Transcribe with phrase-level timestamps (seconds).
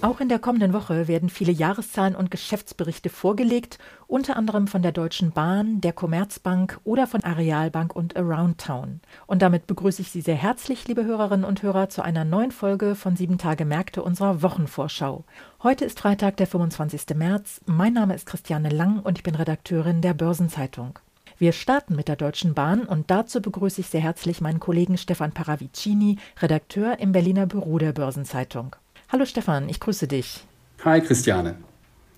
[0.00, 4.92] Auch in der kommenden Woche werden viele Jahreszahlen und Geschäftsberichte vorgelegt, unter anderem von der
[4.92, 9.00] Deutschen Bahn, der Commerzbank oder von Arealbank und Aroundtown.
[9.26, 12.94] Und damit begrüße ich Sie sehr herzlich, liebe Hörerinnen und Hörer, zu einer neuen Folge
[12.94, 15.24] von Sieben Tage Märkte unserer Wochenvorschau.
[15.64, 17.16] Heute ist Freitag, der 25.
[17.16, 17.60] März.
[17.66, 21.00] Mein Name ist Christiane Lang und ich bin Redakteurin der Börsenzeitung.
[21.38, 25.32] Wir starten mit der Deutschen Bahn und dazu begrüße ich sehr herzlich meinen Kollegen Stefan
[25.32, 28.76] Paravicini, Redakteur im Berliner Büro der Börsenzeitung.
[29.10, 30.44] Hallo Stefan, ich grüße dich.
[30.84, 31.56] Hi Christiane.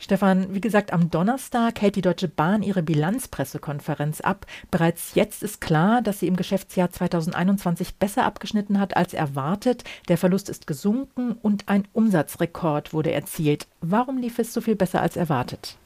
[0.01, 4.45] Stefan, wie gesagt, am Donnerstag hält die Deutsche Bahn ihre Bilanzpressekonferenz ab.
[4.73, 9.85] Bereits jetzt ist klar, dass sie im Geschäftsjahr 2021 besser abgeschnitten hat als erwartet.
[10.09, 13.69] Der Verlust ist gesunken und ein Umsatzrekord wurde erzielt.
[13.81, 15.77] Warum lief es so viel besser als erwartet?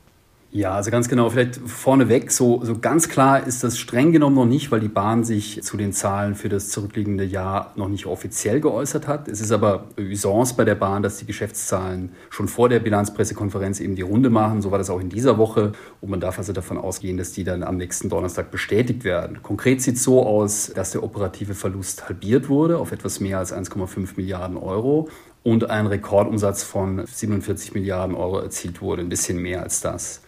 [0.56, 4.46] Ja, also ganz genau, vielleicht vorneweg, so, so ganz klar ist das streng genommen noch
[4.46, 8.60] nicht, weil die Bahn sich zu den Zahlen für das zurückliegende Jahr noch nicht offiziell
[8.60, 9.26] geäußert hat.
[9.26, 13.96] Es ist aber Usance bei der Bahn, dass die Geschäftszahlen schon vor der Bilanzpressekonferenz eben
[13.96, 14.62] die Runde machen.
[14.62, 17.42] So war das auch in dieser Woche und man darf also davon ausgehen, dass die
[17.42, 19.42] dann am nächsten Donnerstag bestätigt werden.
[19.42, 23.52] Konkret sieht es so aus, dass der operative Verlust halbiert wurde auf etwas mehr als
[23.52, 25.08] 1,5 Milliarden Euro
[25.42, 30.20] und ein Rekordumsatz von 47 Milliarden Euro erzielt wurde, ein bisschen mehr als das.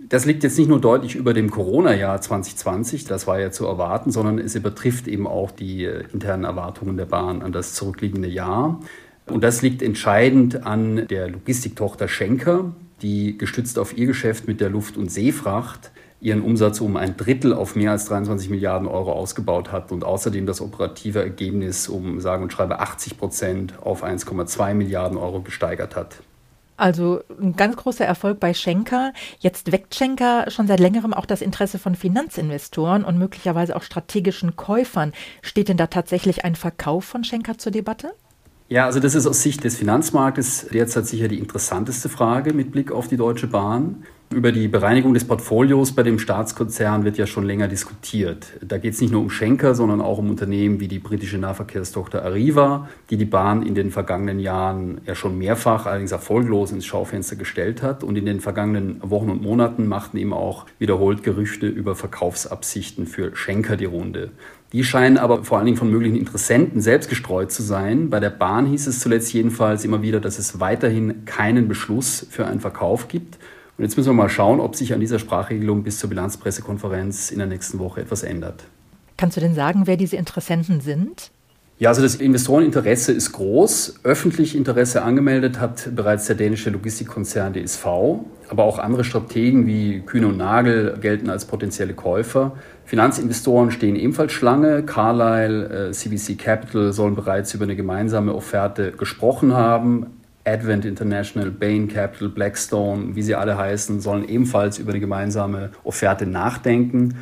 [0.00, 4.12] Das liegt jetzt nicht nur deutlich über dem Corona-Jahr 2020, das war ja zu erwarten,
[4.12, 8.80] sondern es übertrifft eben auch die äh, internen Erwartungen der Bahn an das zurückliegende Jahr.
[9.26, 14.70] Und das liegt entscheidend an der Logistiktochter Schenker, die gestützt auf ihr Geschäft mit der
[14.70, 19.70] Luft- und Seefracht ihren Umsatz um ein Drittel auf mehr als 23 Milliarden Euro ausgebaut
[19.70, 25.16] hat und außerdem das operative Ergebnis um sage und schreibe 80 Prozent auf 1,2 Milliarden
[25.16, 26.16] Euro gesteigert hat.
[26.78, 29.12] Also ein ganz großer Erfolg bei Schenker.
[29.40, 34.54] Jetzt weckt Schenker schon seit längerem auch das Interesse von Finanzinvestoren und möglicherweise auch strategischen
[34.54, 35.12] Käufern.
[35.42, 38.12] Steht denn da tatsächlich ein Verkauf von Schenker zur Debatte?
[38.68, 42.92] Ja, also das ist aus Sicht des Finanzmarktes derzeit sicher die interessanteste Frage mit Blick
[42.92, 44.04] auf die Deutsche Bahn.
[44.30, 48.48] Über die Bereinigung des Portfolios bei dem Staatskonzern wird ja schon länger diskutiert.
[48.60, 52.22] Da geht es nicht nur um Schenker, sondern auch um Unternehmen wie die britische Nahverkehrstochter
[52.22, 57.36] Arriva, die die Bahn in den vergangenen Jahren ja schon mehrfach, allerdings erfolglos ins Schaufenster
[57.36, 58.04] gestellt hat.
[58.04, 63.34] Und in den vergangenen Wochen und Monaten machten eben auch wiederholt Gerüchte über Verkaufsabsichten für
[63.34, 64.30] Schenker die Runde.
[64.74, 68.10] Die scheinen aber vor allen Dingen von möglichen Interessenten selbst gestreut zu sein.
[68.10, 72.46] Bei der Bahn hieß es zuletzt jedenfalls immer wieder, dass es weiterhin keinen Beschluss für
[72.46, 73.38] einen Verkauf gibt.
[73.78, 77.38] Und jetzt müssen wir mal schauen, ob sich an dieser Sprachregelung bis zur Bilanzpressekonferenz in
[77.38, 78.64] der nächsten Woche etwas ändert.
[79.16, 81.30] Kannst du denn sagen, wer diese Interessenten sind?
[81.78, 84.00] Ja, also das Investoreninteresse ist groß.
[84.02, 87.86] Öffentlich Interesse angemeldet hat bereits der dänische Logistikkonzern DSV.
[88.48, 92.56] Aber auch andere Strategen wie Kühne und Nagel gelten als potenzielle Käufer.
[92.84, 94.82] Finanzinvestoren stehen ebenfalls Schlange.
[94.82, 100.17] Carlyle, CVC äh, Capital sollen bereits über eine gemeinsame Offerte gesprochen haben.
[100.48, 106.26] Advent International, Bain Capital, Blackstone, wie sie alle heißen, sollen ebenfalls über eine gemeinsame Offerte
[106.26, 107.16] nachdenken.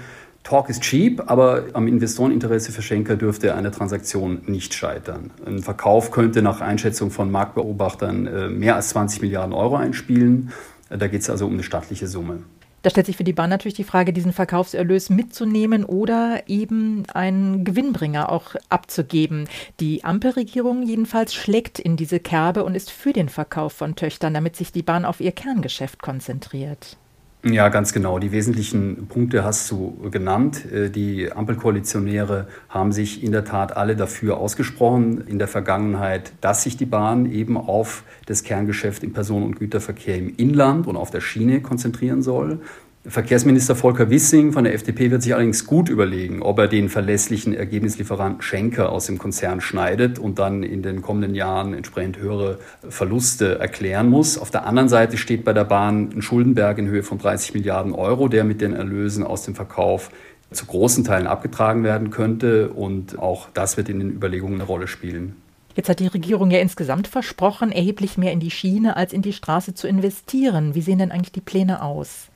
[0.44, 5.32] Talk is cheap, aber am Investoreninteresse für Schenker dürfte eine Transaktion nicht scheitern.
[5.44, 10.52] Ein Verkauf könnte nach Einschätzung von Marktbeobachtern äh, mehr als 20 Milliarden Euro einspielen.
[10.88, 12.44] Da geht es also um eine stattliche Summe.
[12.86, 17.64] Da stellt sich für die Bahn natürlich die Frage, diesen Verkaufserlös mitzunehmen oder eben einen
[17.64, 19.48] Gewinnbringer auch abzugeben.
[19.80, 24.54] Die Ampelregierung jedenfalls schlägt in diese Kerbe und ist für den Verkauf von Töchtern, damit
[24.54, 26.96] sich die Bahn auf ihr Kerngeschäft konzentriert.
[27.44, 28.18] Ja, ganz genau.
[28.18, 30.64] Die wesentlichen Punkte hast du genannt.
[30.72, 36.64] Äh, die Ampelkoalitionäre haben sich in der Tat alle dafür ausgesprochen in der Vergangenheit, dass
[36.64, 41.10] sich die Bahn eben auf das Kerngeschäft im Personen- und Güterverkehr im Inland und auf
[41.10, 42.60] der Schiene konzentrieren soll.
[43.08, 47.54] Verkehrsminister Volker Wissing von der FDP wird sich allerdings gut überlegen, ob er den verlässlichen
[47.54, 52.58] Ergebnislieferanten Schenker aus dem Konzern schneidet und dann in den kommenden Jahren entsprechend höhere
[52.88, 54.38] Verluste erklären muss.
[54.38, 57.92] Auf der anderen Seite steht bei der Bahn ein Schuldenberg in Höhe von 30 Milliarden
[57.92, 60.10] Euro, der mit den Erlösen aus dem Verkauf
[60.50, 62.70] zu großen Teilen abgetragen werden könnte.
[62.70, 65.36] Und auch das wird in den Überlegungen eine Rolle spielen.
[65.76, 69.32] Jetzt hat die Regierung ja insgesamt versprochen, erheblich mehr in die Schiene als in die
[69.32, 70.74] Straße zu investieren.
[70.74, 72.30] Wie sehen denn eigentlich die Pläne aus?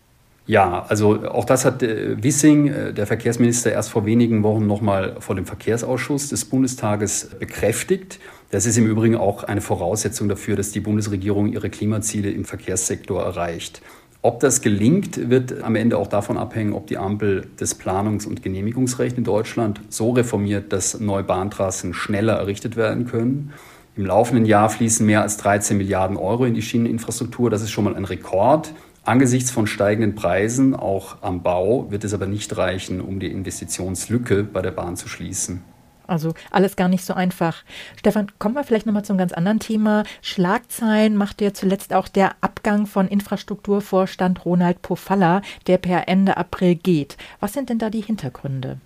[0.50, 5.14] Ja, also auch das hat äh, Wissing, äh, der Verkehrsminister, erst vor wenigen Wochen nochmal
[5.20, 8.18] vor dem Verkehrsausschuss des Bundestages bekräftigt.
[8.50, 13.22] Das ist im Übrigen auch eine Voraussetzung dafür, dass die Bundesregierung ihre Klimaziele im Verkehrssektor
[13.22, 13.80] erreicht.
[14.22, 18.42] Ob das gelingt, wird am Ende auch davon abhängen, ob die Ampel das Planungs- und
[18.42, 23.52] Genehmigungsrecht in Deutschland so reformiert, dass neue Bahntrassen schneller errichtet werden können.
[23.96, 27.50] Im laufenden Jahr fließen mehr als 13 Milliarden Euro in die Schieneninfrastruktur.
[27.50, 28.72] Das ist schon mal ein Rekord.
[29.04, 34.44] Angesichts von steigenden Preisen, auch am Bau, wird es aber nicht reichen, um die Investitionslücke
[34.44, 35.62] bei der Bahn zu schließen.
[36.06, 37.62] Also alles gar nicht so einfach.
[37.96, 40.02] Stefan, kommen wir vielleicht nochmal zum ganz anderen Thema.
[40.22, 46.74] Schlagzeilen macht ja zuletzt auch der Abgang von Infrastrukturvorstand Ronald Pofalla, der per Ende April
[46.74, 47.16] geht.
[47.38, 48.78] Was sind denn da die Hintergründe?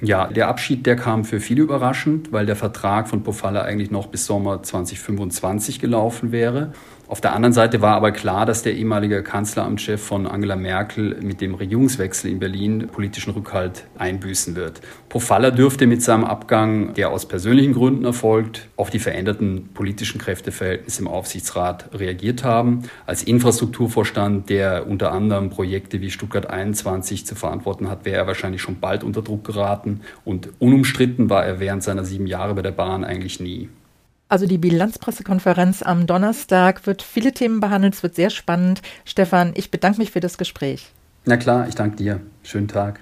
[0.00, 4.06] Ja, der Abschied, der kam für viele überraschend, weil der Vertrag von Pofalla eigentlich noch
[4.06, 6.72] bis Sommer 2025 gelaufen wäre.
[7.12, 11.42] Auf der anderen Seite war aber klar, dass der ehemalige Kanzleramtschef von Angela Merkel mit
[11.42, 14.80] dem Regierungswechsel in Berlin politischen Rückhalt einbüßen wird.
[15.10, 21.02] Pofalla dürfte mit seinem Abgang, der aus persönlichen Gründen erfolgt, auf die veränderten politischen Kräfteverhältnisse
[21.02, 22.84] im Aufsichtsrat reagiert haben.
[23.04, 28.62] Als Infrastrukturvorstand, der unter anderem Projekte wie Stuttgart 21 zu verantworten hat, wäre er wahrscheinlich
[28.62, 30.00] schon bald unter Druck geraten.
[30.24, 33.68] Und unumstritten war er während seiner sieben Jahre bei der Bahn eigentlich nie.
[34.32, 38.80] Also die Bilanzpressekonferenz am Donnerstag wird viele Themen behandelt, es wird sehr spannend.
[39.04, 40.90] Stefan, ich bedanke mich für das Gespräch.
[41.26, 42.18] Na klar, ich danke dir.
[42.42, 43.00] Schönen Tag.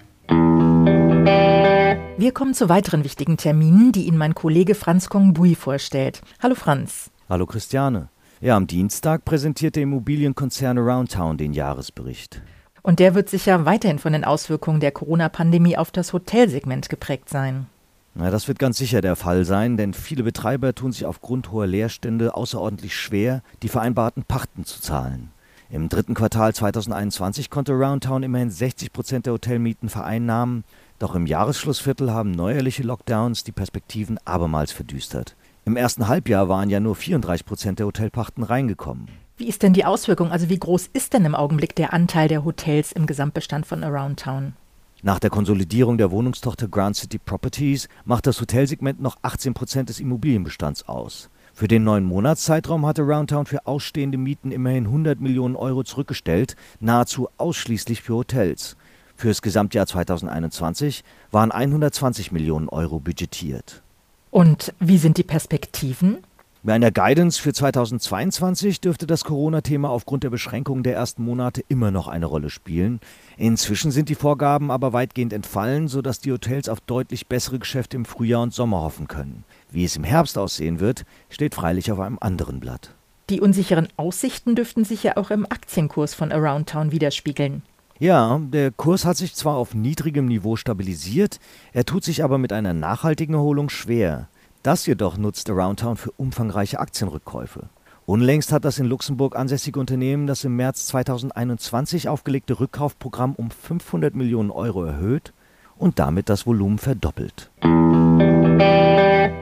[2.19, 6.21] Wir kommen zu weiteren wichtigen Terminen, die Ihnen mein Kollege Franz Kongbui vorstellt.
[6.43, 7.13] Hallo Franz.
[7.29, 8.09] Hallo Christiane.
[8.41, 12.43] Ja, am Dienstag präsentiert der Immobilienkonzern Aroundtown den Jahresbericht.
[12.83, 17.67] Und der wird sicher weiterhin von den Auswirkungen der Corona-Pandemie auf das Hotelsegment geprägt sein.
[18.15, 21.67] Na, das wird ganz sicher der Fall sein, denn viele Betreiber tun sich aufgrund hoher
[21.67, 25.31] Leerstände außerordentlich schwer, die vereinbarten Pachten zu zahlen.
[25.71, 30.65] Im dritten Quartal 2021 konnte Roundtown immerhin 60 Prozent der Hotelmieten vereinnahmen,
[30.99, 35.37] doch im Jahresschlussviertel haben neuerliche Lockdowns die Perspektiven abermals verdüstert.
[35.65, 39.07] Im ersten Halbjahr waren ja nur 34 Prozent der Hotelpachten reingekommen.
[39.37, 40.33] Wie ist denn die Auswirkung?
[40.33, 44.55] Also wie groß ist denn im Augenblick der Anteil der Hotels im Gesamtbestand von Aroundtown?
[45.03, 49.99] Nach der Konsolidierung der Wohnungstochter Grand City Properties macht das Hotelsegment noch 18 Prozent des
[49.99, 51.31] Immobilienbestands aus.
[51.55, 57.29] Für den neuen Monatszeitraum hatte Roundtown für ausstehende Mieten immerhin 100 Millionen Euro zurückgestellt, nahezu
[57.39, 58.77] ausschließlich für Hotels.
[59.17, 63.83] Fürs Gesamtjahr 2021 waren 120 Millionen Euro budgetiert.
[64.31, 66.19] Und wie sind die Perspektiven?
[66.63, 71.91] Bei einer Guidance für 2022 dürfte das Corona-Thema aufgrund der Beschränkungen der ersten Monate immer
[71.91, 73.01] noch eine Rolle spielen.
[73.39, 78.05] Inzwischen sind die Vorgaben aber weitgehend entfallen, sodass die Hotels auf deutlich bessere Geschäfte im
[78.05, 79.45] Frühjahr und Sommer hoffen können.
[79.71, 82.95] Wie es im Herbst aussehen wird, steht freilich auf einem anderen Blatt.
[83.31, 87.63] Die unsicheren Aussichten dürften sich ja auch im Aktienkurs von Aroundtown widerspiegeln.
[87.99, 91.41] Ja, der Kurs hat sich zwar auf niedrigem Niveau stabilisiert,
[91.73, 94.29] er tut sich aber mit einer nachhaltigen Erholung schwer.
[94.63, 97.71] Das jedoch nutzt Aroundtown für umfangreiche Aktienrückkäufe.
[98.05, 104.15] Unlängst hat das in Luxemburg ansässige Unternehmen das im März 2021 aufgelegte Rückkaufprogramm um 500
[104.15, 105.33] Millionen Euro erhöht
[105.79, 107.51] und damit das Volumen verdoppelt.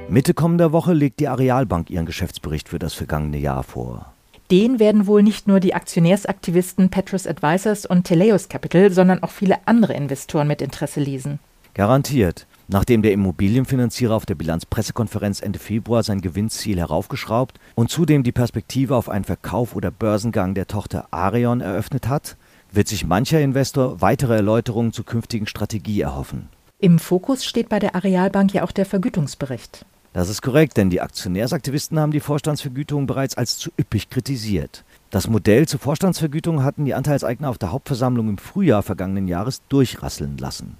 [0.08, 4.12] Mitte kommender Woche legt die Arealbank ihren Geschäftsbericht für das vergangene Jahr vor.
[4.52, 9.56] Den werden wohl nicht nur die Aktionärsaktivisten Petrus Advisors und Teleus Capital, sondern auch viele
[9.66, 11.40] andere Investoren mit Interesse lesen.
[11.74, 12.46] Garantiert.
[12.70, 18.94] Nachdem der Immobilienfinanzierer auf der Bilanzpressekonferenz Ende Februar sein Gewinnziel heraufgeschraubt und zudem die Perspektive
[18.94, 22.36] auf einen Verkauf oder Börsengang der Tochter Arion eröffnet hat,
[22.70, 26.50] wird sich mancher Investor weitere Erläuterungen zur künftigen Strategie erhoffen.
[26.78, 29.86] Im Fokus steht bei der Arealbank ja auch der Vergütungsbericht.
[30.12, 34.84] Das ist korrekt, denn die Aktionärsaktivisten haben die Vorstandsvergütung bereits als zu üppig kritisiert.
[35.10, 40.36] Das Modell zur Vorstandsvergütung hatten die Anteilseigner auf der Hauptversammlung im Frühjahr vergangenen Jahres durchrasseln
[40.36, 40.76] lassen.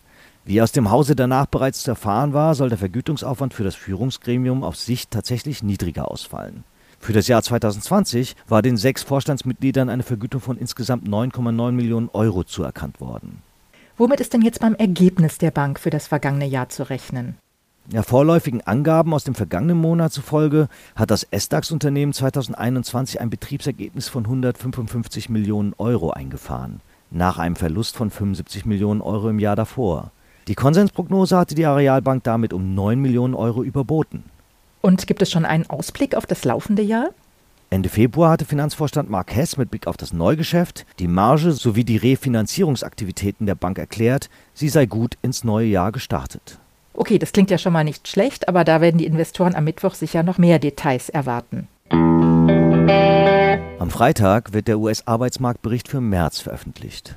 [0.48, 4.64] Wie aus dem Hause danach bereits zu erfahren war, soll der Vergütungsaufwand für das Führungsgremium
[4.64, 6.64] auf Sicht tatsächlich niedriger ausfallen.
[6.98, 12.44] Für das Jahr 2020 war den sechs Vorstandsmitgliedern eine Vergütung von insgesamt 9,9 Millionen Euro
[12.44, 13.42] zuerkannt worden.
[13.98, 17.36] Womit ist denn jetzt beim Ergebnis der Bank für das vergangene Jahr zu rechnen?
[17.92, 24.24] Ja, vorläufigen Angaben aus dem vergangenen Monat zufolge hat das SDAX-Unternehmen 2021 ein Betriebsergebnis von
[24.24, 30.10] 155 Millionen Euro eingefahren, nach einem Verlust von 75 Millionen Euro im Jahr davor.
[30.48, 34.24] Die Konsensprognose hatte die Arealbank damit um 9 Millionen Euro überboten.
[34.80, 37.10] Und gibt es schon einen Ausblick auf das laufende Jahr?
[37.68, 41.98] Ende Februar hatte Finanzvorstand Mark Hess mit Blick auf das Neugeschäft, die Marge sowie die
[41.98, 46.58] Refinanzierungsaktivitäten der Bank erklärt, sie sei gut ins neue Jahr gestartet.
[46.94, 49.92] Okay, das klingt ja schon mal nicht schlecht, aber da werden die Investoren am Mittwoch
[49.94, 51.68] sicher noch mehr Details erwarten.
[53.78, 57.16] Am Freitag wird der US-Arbeitsmarktbericht für März veröffentlicht.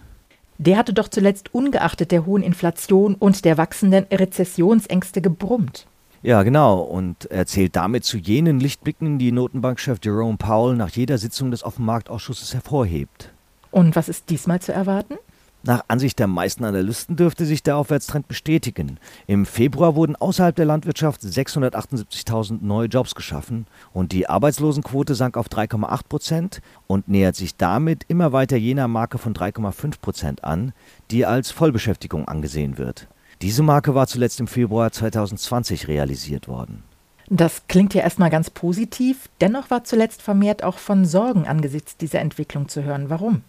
[0.61, 5.87] Der hatte doch zuletzt ungeachtet der hohen Inflation und der wachsenden Rezessionsängste gebrummt.
[6.21, 6.81] Ja, genau.
[6.81, 11.63] Und er zählt damit zu jenen Lichtblicken, die Notenbankchef Jerome Powell nach jeder Sitzung des
[11.63, 13.33] Offenmarktausschusses hervorhebt.
[13.71, 15.15] Und was ist diesmal zu erwarten?
[15.63, 18.97] Nach Ansicht der meisten Analysten dürfte sich der Aufwärtstrend bestätigen.
[19.27, 25.49] Im Februar wurden außerhalb der Landwirtschaft 678.000 neue Jobs geschaffen und die Arbeitslosenquote sank auf
[25.49, 30.73] 3,8 Prozent und nähert sich damit immer weiter jener Marke von 3,5 Prozent an,
[31.11, 33.07] die als Vollbeschäftigung angesehen wird.
[33.43, 36.83] Diese Marke war zuletzt im Februar 2020 realisiert worden.
[37.29, 42.19] Das klingt ja erstmal ganz positiv, dennoch war zuletzt vermehrt auch von Sorgen angesichts dieser
[42.19, 43.09] Entwicklung zu hören.
[43.09, 43.43] Warum?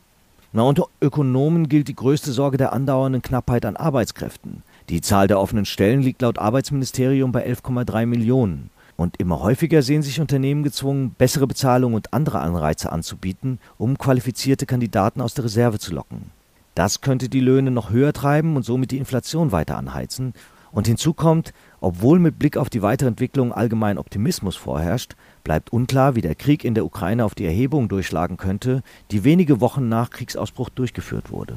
[0.54, 4.62] Na, unter Ökonomen gilt die größte Sorge der andauernden Knappheit an Arbeitskräften.
[4.90, 8.68] Die Zahl der offenen Stellen liegt laut Arbeitsministerium bei 11,3 Millionen.
[8.96, 14.66] Und immer häufiger sehen sich Unternehmen gezwungen, bessere Bezahlung und andere Anreize anzubieten, um qualifizierte
[14.66, 16.30] Kandidaten aus der Reserve zu locken.
[16.74, 20.34] Das könnte die Löhne noch höher treiben und somit die Inflation weiter anheizen.
[20.70, 26.14] Und hinzu kommt, obwohl mit Blick auf die weitere Entwicklung allgemein Optimismus vorherrscht, bleibt unklar,
[26.14, 30.10] wie der Krieg in der Ukraine auf die Erhebung durchschlagen könnte, die wenige Wochen nach
[30.10, 31.56] Kriegsausbruch durchgeführt wurde.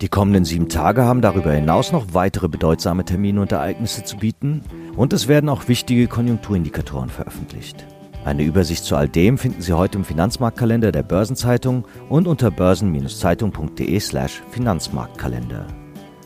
[0.00, 4.62] Die kommenden sieben Tage haben darüber hinaus noch weitere bedeutsame Termine und Ereignisse zu bieten
[4.96, 7.86] und es werden auch wichtige Konjunkturindikatoren veröffentlicht.
[8.24, 14.42] Eine Übersicht zu all dem finden Sie heute im Finanzmarktkalender der Börsenzeitung und unter börsen-zeitung.de/slash
[14.50, 15.66] Finanzmarktkalender.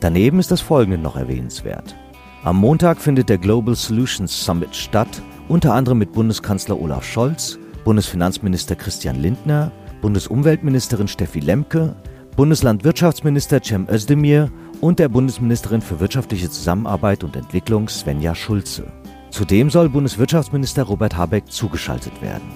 [0.01, 1.97] Daneben ist das folgende noch erwähnenswert.
[2.45, 8.77] Am Montag findet der Global Solutions Summit statt, unter anderem mit Bundeskanzler Olaf Scholz, Bundesfinanzminister
[8.77, 9.73] Christian Lindner,
[10.03, 11.97] Bundesumweltministerin Steffi Lemke,
[12.37, 14.51] Bundeslandwirtschaftsminister Cem Özdemir
[14.83, 18.93] und der Bundesministerin für wirtschaftliche Zusammenarbeit und Entwicklung Svenja Schulze.
[19.31, 22.53] Zudem soll Bundeswirtschaftsminister Robert Habeck zugeschaltet werden.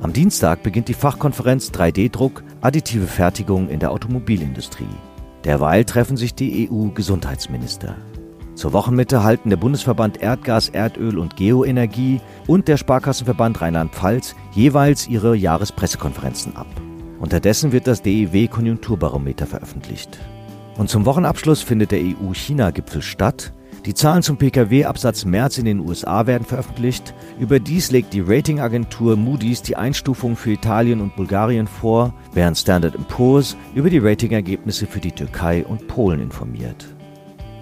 [0.00, 4.88] Am Dienstag beginnt die Fachkonferenz 3D-Druck Additive Fertigung in der Automobilindustrie.
[5.44, 7.96] Derweil treffen sich die EU-Gesundheitsminister.
[8.60, 15.34] Zur Wochenmitte halten der Bundesverband Erdgas, Erdöl und Geoenergie und der Sparkassenverband Rheinland-Pfalz jeweils ihre
[15.34, 16.66] Jahrespressekonferenzen ab.
[17.20, 20.18] Unterdessen wird das DEW Konjunkturbarometer veröffentlicht.
[20.76, 23.54] Und zum Wochenabschluss findet der EU-China-Gipfel statt.
[23.86, 27.14] Die Zahlen zum Pkw-Absatz März in den USA werden veröffentlicht.
[27.38, 33.56] Überdies legt die Ratingagentur Moody's die Einstufung für Italien und Bulgarien vor, während Standard Poor's
[33.74, 36.94] über die Ratingergebnisse für die Türkei und Polen informiert.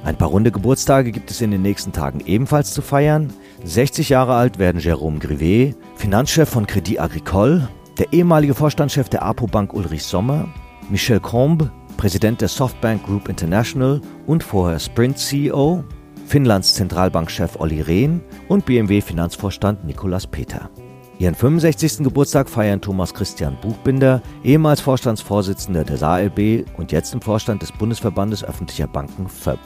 [0.05, 3.33] Ein paar runde Geburtstage gibt es in den nächsten Tagen ebenfalls zu feiern.
[3.65, 9.75] 60 Jahre alt werden Jérôme Grivet, Finanzchef von Crédit Agricole, der ehemalige Vorstandschef der APO-Bank
[9.75, 10.49] Ulrich Sommer,
[10.89, 15.83] Michel Combe, Präsident der Softbank Group International und vorher Sprint CEO,
[16.27, 20.71] Finnlands Zentralbankchef Olli Rehn und BMW-Finanzvorstand Nicolas Peter.
[21.19, 22.05] Ihren 65.
[22.05, 28.45] Geburtstag feiern Thomas Christian Buchbinder, ehemals Vorstandsvorsitzender der SALB und jetzt im Vorstand des Bundesverbandes
[28.45, 29.59] öffentlicher Banken FÖB.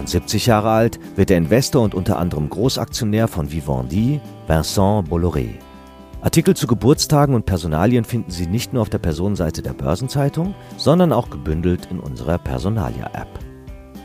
[0.00, 5.50] Und 70 Jahre alt wird der Investor und unter anderem Großaktionär von Vivendi, Vincent Bolloré.
[6.22, 11.12] Artikel zu Geburtstagen und Personalien finden Sie nicht nur auf der Personenseite der Börsenzeitung, sondern
[11.12, 13.28] auch gebündelt in unserer Personalia-App.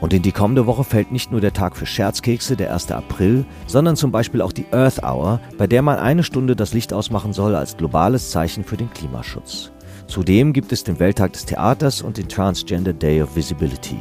[0.02, 2.92] Und in die kommende Woche fällt nicht nur der Tag für Scherzkekse, der 1.
[2.92, 6.92] April, sondern zum Beispiel auch die Earth Hour, bei der man eine Stunde das Licht
[6.92, 9.72] ausmachen soll als globales Zeichen für den Klimaschutz.
[10.08, 13.98] Zudem gibt es den Welttag des Theaters und den Transgender Day of Visibility.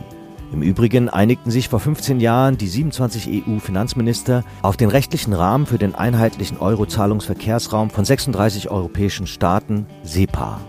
[0.54, 5.78] Im Übrigen einigten sich vor 15 Jahren die 27 EU-Finanzminister auf den rechtlichen Rahmen für
[5.78, 10.61] den einheitlichen Euro-Zahlungsverkehrsraum von 36 europäischen Staaten, SEPA.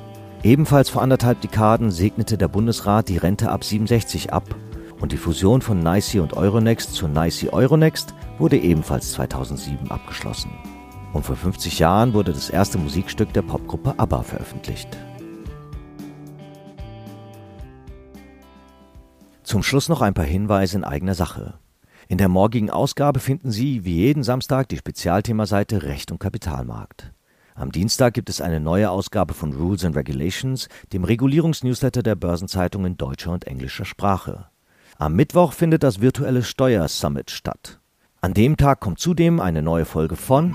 [0.42, 4.56] Ebenfalls vor anderthalb Dekaden segnete der Bundesrat die Rente ab 67 ab
[5.01, 10.50] und die Fusion von NICE und Euronext zu NICE Euronext wurde ebenfalls 2007 abgeschlossen.
[11.13, 14.98] Und vor 50 Jahren wurde das erste Musikstück der Popgruppe ABBA veröffentlicht.
[19.46, 21.54] Zum Schluss noch ein paar Hinweise in eigener Sache.
[22.08, 27.14] In der morgigen Ausgabe finden Sie wie jeden Samstag die Spezialthemaseite Recht und Kapitalmarkt.
[27.54, 32.86] Am Dienstag gibt es eine neue Ausgabe von Rules and Regulations, dem Regulierungsnewsletter der Börsenzeitung
[32.86, 34.48] in deutscher und englischer Sprache.
[34.98, 37.80] Am Mittwoch findet das virtuelle Steuersummit statt.
[38.22, 40.54] An dem Tag kommt zudem eine neue Folge von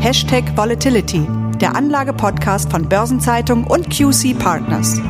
[0.00, 1.24] Hashtag Volatility,
[1.60, 5.00] der Anlagepodcast von Börsenzeitung und QC Partners.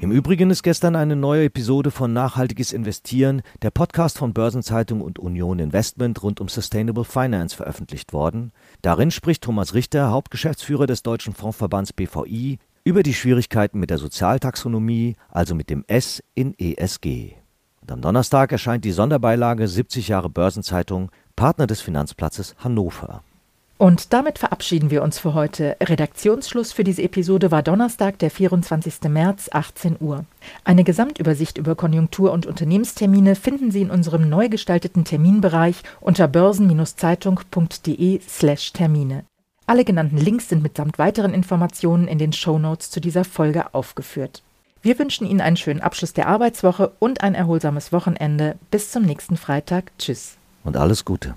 [0.00, 5.18] Im Übrigen ist gestern eine neue Episode von Nachhaltiges Investieren, der Podcast von Börsenzeitung und
[5.18, 8.52] Union Investment rund um Sustainable Finance veröffentlicht worden.
[8.80, 15.16] Darin spricht Thomas Richter, Hauptgeschäftsführer des Deutschen Fondsverbands BVI, über die Schwierigkeiten mit der Sozialtaxonomie,
[15.30, 17.32] also mit dem S in ESG.
[17.80, 23.24] Und am Donnerstag erscheint die Sonderbeilage 70 Jahre Börsenzeitung, Partner des Finanzplatzes Hannover.
[23.78, 25.76] Und damit verabschieden wir uns für heute.
[25.80, 29.04] Redaktionsschluss für diese Episode war Donnerstag, der 24.
[29.08, 30.24] März, 18 Uhr.
[30.64, 39.24] Eine Gesamtübersicht über Konjunktur- und Unternehmenstermine finden Sie in unserem neu gestalteten Terminbereich unter börsen-zeitung.de/termine.
[39.66, 44.42] Alle genannten Links sind mitsamt weiteren Informationen in den Show Notes zu dieser Folge aufgeführt.
[44.82, 48.56] Wir wünschen Ihnen einen schönen Abschluss der Arbeitswoche und ein erholsames Wochenende.
[48.72, 49.92] Bis zum nächsten Freitag.
[49.98, 50.36] Tschüss.
[50.64, 51.36] Und alles Gute.